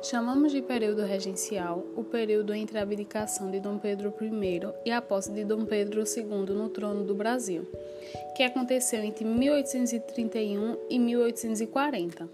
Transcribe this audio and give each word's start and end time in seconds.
Chamamos 0.00 0.52
de 0.52 0.62
período 0.62 1.02
regencial 1.02 1.84
o 1.96 2.04
período 2.04 2.54
entre 2.54 2.78
a 2.78 2.82
abdicação 2.82 3.50
de 3.50 3.58
Dom 3.58 3.78
Pedro 3.78 4.14
I 4.20 4.60
e 4.86 4.92
a 4.92 5.02
posse 5.02 5.32
de 5.32 5.44
Dom 5.44 5.64
Pedro 5.64 6.02
II 6.02 6.54
no 6.54 6.68
trono 6.68 7.02
do 7.02 7.16
Brasil, 7.16 7.66
que 8.36 8.44
aconteceu 8.44 9.02
entre 9.02 9.24
1831 9.24 10.76
e 10.88 10.98
1840. 11.00 12.28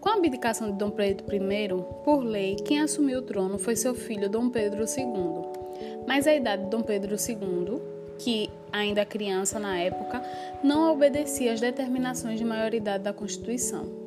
Com 0.00 0.08
a 0.08 0.14
abdicação 0.14 0.70
de 0.70 0.78
Dom 0.78 0.90
Pedro 0.90 1.26
I, 1.34 2.02
por 2.02 2.24
lei, 2.24 2.56
quem 2.56 2.80
assumiu 2.80 3.18
o 3.18 3.22
trono 3.22 3.58
foi 3.58 3.76
seu 3.76 3.94
filho 3.94 4.30
Dom 4.30 4.48
Pedro 4.48 4.84
II. 4.84 6.04
Mas 6.06 6.26
a 6.26 6.34
idade 6.34 6.64
de 6.64 6.70
Dom 6.70 6.82
Pedro 6.82 7.14
II, 7.14 7.78
que 8.18 8.50
ainda 8.72 9.04
criança 9.04 9.58
na 9.58 9.78
época, 9.78 10.22
não 10.64 10.90
obedecia 10.90 11.52
às 11.52 11.60
determinações 11.60 12.38
de 12.38 12.44
maioridade 12.44 13.04
da 13.04 13.12
Constituição. 13.12 14.05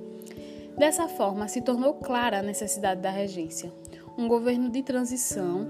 Dessa 0.80 1.10
forma, 1.10 1.50
se 1.50 1.62
tornou 1.62 1.96
clara 1.96 2.40
a 2.40 2.42
necessidade 2.42 3.02
da 3.02 3.10
regência, 3.10 3.70
um 4.18 4.30
governo 4.30 4.70
de 4.70 4.82
transição 4.82 5.68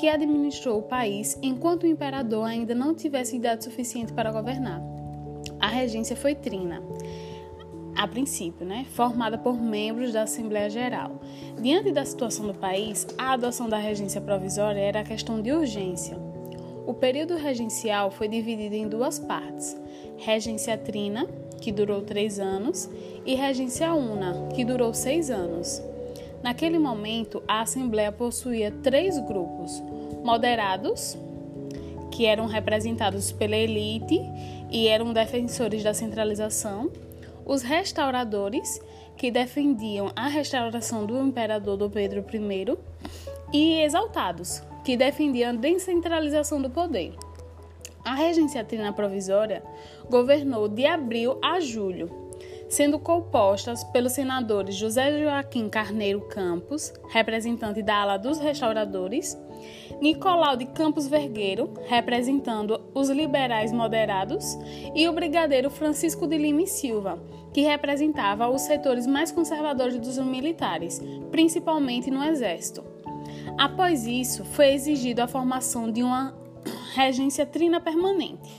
que 0.00 0.08
administrou 0.08 0.80
o 0.80 0.82
país 0.82 1.38
enquanto 1.40 1.84
o 1.84 1.86
imperador 1.86 2.44
ainda 2.44 2.74
não 2.74 2.92
tivesse 2.92 3.36
idade 3.36 3.62
suficiente 3.62 4.12
para 4.12 4.32
governar. 4.32 4.82
A 5.60 5.68
regência 5.68 6.16
foi 6.16 6.34
trina, 6.34 6.82
a 7.96 8.08
princípio, 8.08 8.66
né, 8.66 8.84
formada 8.94 9.38
por 9.38 9.54
membros 9.62 10.12
da 10.12 10.22
Assembleia 10.22 10.68
Geral. 10.68 11.20
Diante 11.62 11.92
da 11.92 12.04
situação 12.04 12.44
do 12.44 12.54
país, 12.54 13.06
a 13.16 13.34
adoção 13.34 13.68
da 13.68 13.78
regência 13.78 14.20
provisória 14.20 14.80
era 14.80 15.04
questão 15.04 15.40
de 15.40 15.52
urgência. 15.52 16.18
O 16.84 16.94
período 16.94 17.36
regencial 17.36 18.10
foi 18.10 18.26
dividido 18.26 18.74
em 18.74 18.88
duas 18.88 19.20
partes: 19.20 19.76
regência 20.16 20.76
trina, 20.76 21.28
que 21.60 21.72
durou 21.72 22.02
três 22.02 22.38
anos, 22.38 22.88
e 23.24 23.34
Regência 23.34 23.92
Una, 23.94 24.48
que 24.54 24.64
durou 24.64 24.94
seis 24.94 25.30
anos. 25.30 25.82
Naquele 26.42 26.78
momento, 26.78 27.42
a 27.48 27.62
Assembleia 27.62 28.12
possuía 28.12 28.72
três 28.82 29.18
grupos: 29.18 29.82
moderados, 30.24 31.16
que 32.10 32.26
eram 32.26 32.46
representados 32.46 33.32
pela 33.32 33.56
elite 33.56 34.20
e 34.70 34.88
eram 34.88 35.12
defensores 35.12 35.82
da 35.82 35.94
centralização, 35.94 36.90
os 37.44 37.62
restauradores, 37.62 38.80
que 39.16 39.30
defendiam 39.30 40.12
a 40.14 40.28
restauração 40.28 41.04
do 41.04 41.18
imperador 41.18 41.76
do 41.76 41.90
Pedro 41.90 42.24
I, 42.32 42.76
e 43.52 43.80
exaltados, 43.82 44.62
que 44.84 44.96
defendiam 44.96 45.50
a 45.50 45.54
descentralização 45.54 46.62
do 46.62 46.70
poder. 46.70 47.14
A 48.08 48.14
regência 48.14 48.64
trina 48.64 48.90
provisória 48.90 49.62
governou 50.08 50.66
de 50.66 50.86
abril 50.86 51.38
a 51.44 51.60
julho, 51.60 52.08
sendo 52.66 52.98
compostas 52.98 53.84
pelos 53.84 54.12
senadores 54.12 54.76
José 54.76 55.22
Joaquim 55.22 55.68
Carneiro 55.68 56.22
Campos, 56.22 56.90
representante 57.10 57.82
da 57.82 57.96
ala 57.96 58.16
dos 58.16 58.38
restauradores, 58.38 59.36
Nicolau 60.00 60.56
de 60.56 60.64
Campos 60.64 61.06
Vergueiro, 61.06 61.74
representando 61.86 62.80
os 62.94 63.10
liberais 63.10 63.72
moderados, 63.72 64.58
e 64.94 65.06
o 65.06 65.12
brigadeiro 65.12 65.68
Francisco 65.68 66.26
de 66.26 66.38
Lima 66.38 66.62
e 66.62 66.66
Silva, 66.66 67.22
que 67.52 67.60
representava 67.60 68.48
os 68.48 68.62
setores 68.62 69.06
mais 69.06 69.30
conservadores 69.30 69.98
dos 69.98 70.16
militares, 70.16 70.98
principalmente 71.30 72.10
no 72.10 72.24
exército. 72.24 72.82
Após 73.58 74.06
isso, 74.06 74.46
foi 74.46 74.72
exigido 74.72 75.20
a 75.20 75.28
formação 75.28 75.92
de 75.92 76.02
uma 76.02 76.47
regência 76.94 77.46
trina 77.46 77.80
permanente, 77.80 78.50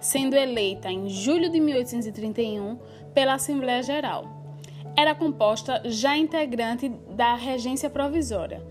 sendo 0.00 0.36
eleita 0.36 0.90
em 0.90 1.08
julho 1.08 1.50
de 1.50 1.60
1831 1.60 2.78
pela 3.14 3.34
Assembleia 3.34 3.82
Geral. 3.82 4.24
Era 4.96 5.14
composta 5.14 5.82
já 5.84 6.16
integrante 6.16 6.88
da 6.88 7.34
regência 7.34 7.88
provisória 7.88 8.62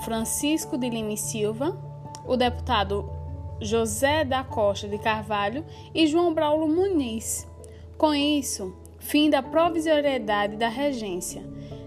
Francisco 0.00 0.78
de 0.78 0.88
Lima 0.88 1.12
e 1.12 1.16
Silva, 1.16 1.78
o 2.26 2.36
deputado 2.36 3.10
José 3.60 4.24
da 4.24 4.42
Costa 4.42 4.88
de 4.88 4.98
Carvalho 4.98 5.64
e 5.94 6.06
João 6.06 6.32
Braulo 6.32 6.66
Muniz. 6.66 7.46
Com 7.98 8.14
isso, 8.14 8.74
fim 8.98 9.28
da 9.28 9.42
provisoriedade 9.42 10.56
da 10.56 10.68
regência. 10.68 11.42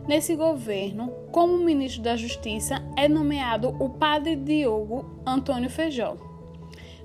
Nesse 0.07 0.35
governo, 0.35 1.11
como 1.31 1.57
ministro 1.57 2.03
da 2.03 2.15
Justiça, 2.15 2.83
é 2.95 3.07
nomeado 3.07 3.69
o 3.79 3.89
padre 3.89 4.35
Diogo 4.35 5.05
Antônio 5.25 5.69
Feijó. 5.69 6.15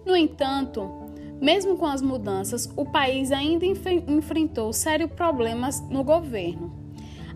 No 0.04 0.16
entanto, 0.16 1.08
mesmo 1.40 1.76
com 1.76 1.86
as 1.86 2.02
mudanças, 2.02 2.68
o 2.76 2.84
país 2.84 3.30
ainda 3.30 3.64
enfrentou 3.64 4.72
sérios 4.72 5.12
problemas 5.12 5.80
no 5.88 6.02
governo. 6.02 6.72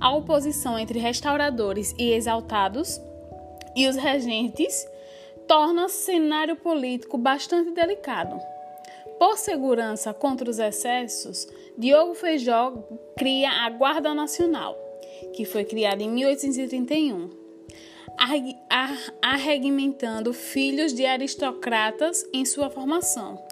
A 0.01 0.13
oposição 0.15 0.79
entre 0.79 0.99
restauradores 0.99 1.95
e 1.99 2.11
exaltados 2.11 3.01
e 3.77 3.87
os 3.87 3.97
regentes 3.97 4.87
torna 5.47 5.87
o 5.87 5.89
cenário 5.89 6.57
político 6.57 7.17
bastante 7.17 7.71
delicado. 7.71 8.41
Por 9.19 9.39
segurança 9.39 10.13
contra 10.13 10.51
os 10.51 10.59
excessos, 10.59 11.47
Diogo 11.79 12.15
Feijó 12.15 12.73
cria 13.17 13.51
a 13.51 13.71
Guarda 13.71 14.13
Nacional, 14.13 14.77
que 15.35 15.45
foi 15.45 15.65
criada 15.65 16.03
em 16.03 16.09
1831 16.11 17.42
arregimentando 19.21 20.33
filhos 20.33 20.93
de 20.93 21.05
aristocratas 21.05 22.25
em 22.33 22.45
sua 22.45 22.71
formação. 22.71 23.43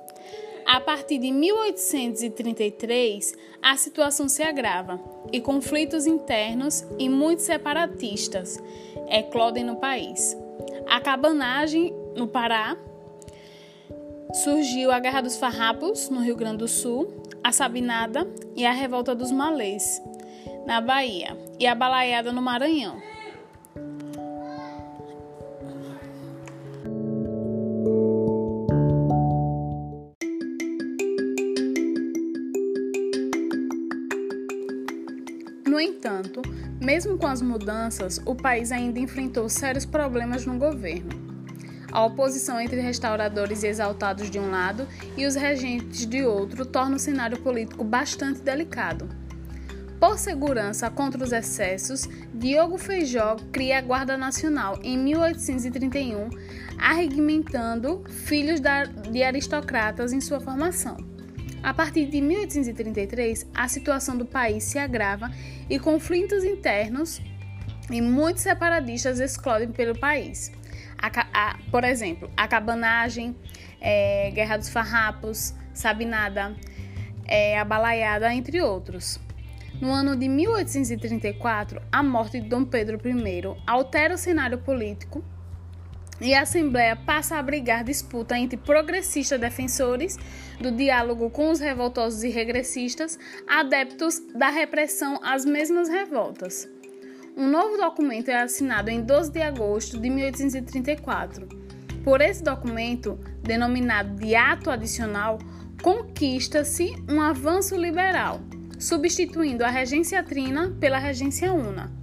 A 0.67 0.81
partir 0.81 1.19
de 1.19 1.33
1833, 1.33 3.35
a 3.63 3.77
situação 3.77 4.29
se 4.29 4.43
agrava 4.43 5.01
e 5.33 5.41
conflitos 5.41 6.07
internos 6.07 6.85
e 6.99 7.09
muitos 7.09 7.45
separatistas 7.45 8.63
eclodem 9.09 9.65
no 9.65 9.77
país. 9.77 10.37
A 10.87 11.01
cabanagem 11.01 11.93
no 12.15 12.29
Pará 12.29 12.77
surgiu 14.45 14.93
a 14.93 15.01
Guerra 15.01 15.23
dos 15.23 15.37
Farrapos 15.37 16.09
no 16.09 16.21
Rio 16.21 16.37
Grande 16.37 16.59
do 16.59 16.69
Sul, 16.69 17.13
a 17.43 17.51
Sabinada 17.51 18.29
e 18.55 18.65
a 18.65 18.73
Revolta 18.73 19.15
dos 19.15 19.33
Malês 19.33 20.01
na 20.67 20.81
Bahia 20.81 21.37
e 21.59 21.67
a 21.67 21.75
Balaiada 21.75 22.33
no 22.33 22.41
Maranhão. 22.41 23.01
No 35.71 35.79
entanto, 35.79 36.43
mesmo 36.81 37.17
com 37.17 37.29
as 37.29 37.41
mudanças, 37.41 38.21
o 38.27 38.35
país 38.35 38.73
ainda 38.73 38.99
enfrentou 38.99 39.49
sérios 39.49 39.87
problemas 39.87 40.45
no 40.45 40.59
governo. 40.59 41.11
A 41.93 42.05
oposição 42.05 42.61
entre 42.61 42.81
restauradores 42.81 43.63
e 43.63 43.69
exaltados 43.69 44.29
de 44.29 44.41
um 44.41 44.51
lado 44.51 44.85
e 45.17 45.25
os 45.25 45.37
regentes 45.37 46.05
de 46.07 46.25
outro 46.25 46.67
torna 46.67 46.97
o 46.97 46.99
cenário 46.99 47.39
político 47.39 47.85
bastante 47.85 48.41
delicado. 48.41 49.09
Por 50.01 50.19
segurança 50.19 50.91
contra 50.91 51.23
os 51.23 51.31
excessos, 51.31 52.09
Diogo 52.35 52.77
Feijó 52.77 53.37
cria 53.53 53.79
a 53.79 53.81
Guarda 53.81 54.17
Nacional 54.17 54.77
em 54.83 54.99
1831, 54.99 56.31
arregimentando 56.79 58.03
filhos 58.09 58.61
de 59.09 59.23
aristocratas 59.23 60.13
em 60.13 60.21
sua 60.21 60.41
formação. 60.41 60.97
A 61.63 61.75
partir 61.75 62.07
de 62.07 62.21
1833, 62.23 63.47
a 63.55 63.69
situação 63.69 64.17
do 64.17 64.25
país 64.25 64.65
se 64.65 64.79
agrava 64.79 65.31
e 65.69 65.79
conflitos 65.79 66.43
internos 66.43 67.21
e 67.91 68.01
muitos 68.01 68.43
separadistas 68.43 69.21
explodem 69.21 69.71
pelo 69.71 69.99
país. 69.99 70.51
A, 70.97 71.11
a, 71.33 71.59
por 71.71 71.85
exemplo, 71.85 72.31
a 72.35 72.49
cabanagem, 72.49 73.37
é, 73.79 74.31
Guerra 74.33 74.57
dos 74.57 74.71
Farrapos, 74.71 75.55
Sabinada, 75.75 76.57
é, 77.27 77.59
a 77.59 77.65
Balaiada, 77.65 78.33
entre 78.33 78.63
outros. 78.63 79.21
No 79.81 79.93
ano 79.93 80.17
de 80.17 80.29
1834, 80.29 81.81
a 81.93 82.03
morte 82.03 82.41
de 82.41 82.49
Dom 82.49 82.65
Pedro 82.65 82.99
I 83.05 83.43
altera 83.67 84.15
o 84.15 84.19
cenário 84.19 84.59
político 84.59 85.23
e 86.21 86.35
a 86.35 86.43
Assembleia 86.43 86.95
passa 86.95 87.37
a 87.37 87.39
abrigar 87.39 87.83
disputa 87.83 88.39
entre 88.39 88.57
progressistas 88.57 89.41
defensores 89.41 90.19
do 90.61 90.71
diálogo 90.71 91.31
com 91.31 91.51
os 91.51 91.59
revoltosos 91.59 92.23
e 92.23 92.29
regressistas, 92.29 93.19
adeptos 93.49 94.21
da 94.35 94.51
repressão 94.51 95.19
às 95.23 95.45
mesmas 95.45 95.89
revoltas. 95.89 96.69
Um 97.37 97.49
novo 97.49 97.77
documento 97.77 98.29
é 98.29 98.43
assinado 98.43 98.91
em 98.91 99.01
12 99.01 99.33
de 99.33 99.41
agosto 99.41 99.99
de 99.99 100.11
1834. 100.11 101.49
Por 102.05 102.21
esse 102.21 102.43
documento, 102.43 103.19
denominado 103.43 104.17
de 104.17 104.35
Ato 104.35 104.71
Adicional, 104.71 105.39
conquista-se 105.83 106.93
um 107.09 107.21
avanço 107.21 107.77
liberal, 107.77 108.41
substituindo 108.79 109.65
a 109.65 109.71
regência 109.71 110.23
trina 110.23 110.77
pela 110.81 110.99
regência 110.99 111.53
una. 111.53 112.00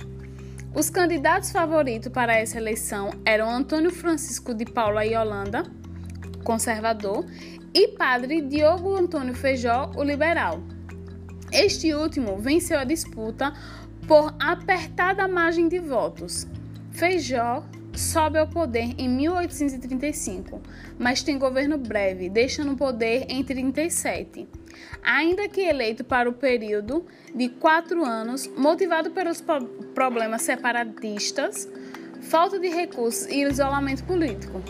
Os 0.77 0.91
candidatos 0.91 1.49
favoritos 1.49 2.11
para 2.11 2.37
essa 2.37 2.59
eleição 2.59 3.09
eram 3.25 3.49
Antônio 3.49 3.89
Francisco 3.89 4.53
de 4.53 4.63
Paula 4.63 5.03
e 5.03 5.15
Holanda, 5.15 5.63
conservador, 6.43 7.25
e 7.73 7.87
padre 7.87 8.41
Diogo 8.41 8.95
Antônio 8.95 9.33
Feijó, 9.33 9.91
o 9.95 10.03
liberal. 10.03 10.61
Este 11.51 11.95
último 11.95 12.37
venceu 12.37 12.77
a 12.77 12.83
disputa 12.83 13.51
por 14.07 14.35
apertada 14.39 15.27
margem 15.27 15.67
de 15.67 15.79
votos. 15.79 16.45
Feijó 16.91 17.63
sobe 17.95 18.37
ao 18.37 18.47
poder 18.47 18.93
em 18.99 19.09
1835, 19.09 20.61
mas 20.99 21.23
tem 21.23 21.39
governo 21.39 21.79
breve, 21.79 22.29
deixando 22.29 22.73
o 22.73 22.77
poder 22.77 23.25
em 23.29 23.43
37. 23.43 24.47
Ainda 25.03 25.47
que 25.47 25.61
eleito 25.61 26.03
para 26.03 26.29
o 26.29 26.33
período 26.33 27.05
de 27.33 27.49
quatro 27.49 28.03
anos, 28.03 28.47
motivado 28.57 29.11
pelos 29.11 29.43
problemas 29.93 30.41
separatistas, 30.41 31.67
falta 32.21 32.59
de 32.59 32.69
recursos 32.69 33.25
e 33.27 33.43
isolamento 33.43 34.03
político. 34.03 34.61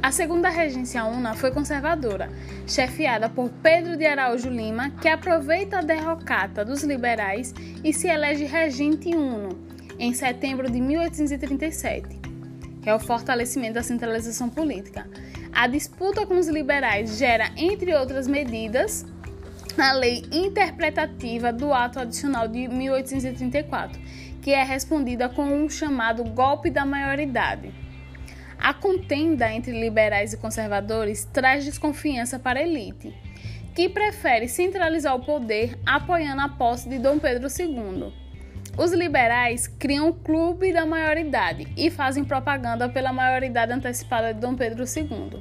A 0.00 0.12
segunda 0.12 0.48
regência 0.48 1.04
UNA 1.04 1.34
foi 1.34 1.50
conservadora, 1.50 2.30
chefiada 2.66 3.28
por 3.28 3.50
Pedro 3.62 3.96
de 3.96 4.06
Araújo 4.06 4.48
Lima, 4.48 4.90
que 5.02 5.08
aproveita 5.08 5.78
a 5.78 5.82
derrocata 5.82 6.64
dos 6.64 6.84
liberais 6.84 7.52
e 7.82 7.92
se 7.92 8.06
elege 8.06 8.44
regente 8.44 9.08
uno 9.08 9.58
em 9.98 10.14
setembro 10.14 10.70
de 10.70 10.80
1837, 10.80 12.20
que 12.80 12.88
é 12.88 12.94
o 12.94 13.00
fortalecimento 13.00 13.74
da 13.74 13.82
centralização 13.82 14.48
política. 14.48 15.08
A 15.52 15.66
disputa 15.66 16.24
com 16.24 16.38
os 16.38 16.46
liberais 16.46 17.18
gera, 17.18 17.50
entre 17.56 17.92
outras 17.94 18.28
medidas, 18.28 19.04
a 19.80 19.92
lei 19.92 20.24
interpretativa 20.32 21.52
do 21.52 21.72
ato 21.72 22.00
adicional 22.00 22.48
de 22.48 22.66
1834, 22.66 24.00
que 24.42 24.52
é 24.52 24.62
respondida 24.64 25.28
com 25.28 25.44
um 25.44 25.68
chamado 25.68 26.24
golpe 26.24 26.68
da 26.68 26.84
maioridade. 26.84 27.72
A 28.58 28.74
contenda 28.74 29.52
entre 29.52 29.78
liberais 29.78 30.32
e 30.32 30.36
conservadores 30.36 31.24
traz 31.32 31.64
desconfiança 31.64 32.38
para 32.38 32.58
a 32.58 32.62
elite, 32.62 33.14
que 33.74 33.88
prefere 33.88 34.48
centralizar 34.48 35.14
o 35.14 35.24
poder 35.24 35.78
apoiando 35.86 36.42
a 36.42 36.48
posse 36.48 36.88
de 36.88 36.98
Dom 36.98 37.18
Pedro 37.18 37.46
II. 37.46 38.12
Os 38.76 38.92
liberais 38.92 39.68
criam 39.68 40.08
o 40.08 40.14
Clube 40.14 40.72
da 40.72 40.84
Maioridade 40.84 41.68
e 41.76 41.88
fazem 41.88 42.24
propaganda 42.24 42.88
pela 42.88 43.12
maioridade 43.12 43.72
antecipada 43.72 44.34
de 44.34 44.40
Dom 44.40 44.56
Pedro 44.56 44.84
II. 44.84 45.40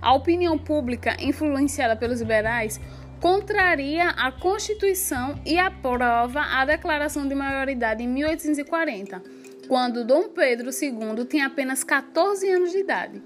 A 0.00 0.12
opinião 0.12 0.58
pública, 0.58 1.16
influenciada 1.18 1.96
pelos 1.96 2.20
liberais, 2.20 2.78
contraria 3.24 4.10
a 4.10 4.30
Constituição 4.30 5.40
e 5.46 5.58
aprova 5.58 6.42
a 6.42 6.62
Declaração 6.66 7.26
de 7.26 7.34
Maioridade 7.34 8.02
em 8.02 8.06
1840 8.06 9.22
quando 9.66 10.04
Dom 10.04 10.28
Pedro 10.28 10.68
II 10.68 11.24
tinha 11.24 11.46
apenas 11.46 11.82
14 11.82 12.46
anos 12.50 12.70
de 12.70 12.80
idade. 12.80 13.22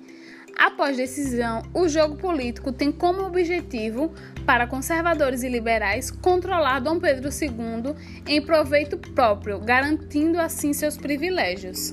Após 0.57 0.97
decisão, 0.97 1.65
o 1.75 1.89
jogo 1.89 2.17
político 2.17 2.71
tem 2.71 2.93
como 2.93 3.23
objetivo, 3.23 4.13
para 4.47 4.69
conservadores 4.69 5.43
e 5.43 5.49
liberais, 5.49 6.13
controlar 6.13 6.79
Dom 6.79 7.01
Pedro 7.01 7.29
II 7.29 7.97
em 8.25 8.41
proveito 8.41 8.97
próprio, 8.97 9.59
garantindo 9.59 10.41
assim 10.41 10.73
seus 10.73 10.97
privilégios. 10.97 11.93